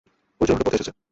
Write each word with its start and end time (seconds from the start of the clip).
অর্জুন 0.41 0.55
উল্টো 0.55 0.65
পথে 0.67 0.77
আসছে। 0.77 0.91